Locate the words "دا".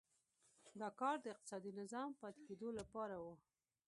0.79-0.89